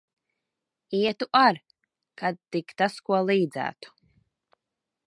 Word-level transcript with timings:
Ietu 0.99 1.27
ar, 1.47 1.55
kad 2.23 2.41
tik 2.57 2.75
tas 2.81 2.99
ko 3.11 3.21
līdzētu. 3.31 3.95